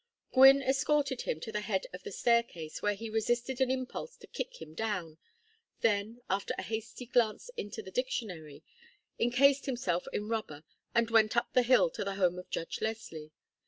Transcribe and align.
Gwynne 0.33 0.63
escorted 0.63 1.21
him 1.29 1.39
to 1.41 1.51
the 1.51 1.61
head 1.61 1.85
of 1.93 2.01
the 2.01 2.11
staircase, 2.11 2.81
where 2.81 2.95
he 2.95 3.07
resisted 3.07 3.61
an 3.61 3.69
impulse 3.69 4.17
to 4.17 4.25
kick 4.25 4.59
him 4.59 4.73
down, 4.73 5.19
then, 5.81 6.21
after 6.27 6.55
a 6.57 6.63
hasty 6.63 7.05
glance 7.05 7.51
into 7.55 7.83
the 7.83 7.91
dictionary, 7.91 8.63
encased 9.19 9.67
himself 9.67 10.07
in 10.11 10.27
rubber 10.27 10.63
and 10.95 11.11
went 11.11 11.37
up 11.37 11.53
the 11.53 11.61
hill 11.61 11.91
to 11.91 12.03
the 12.03 12.15
home 12.15 12.39
of 12.39 12.49
Judge 12.49 12.81
Leslie. 12.81 13.31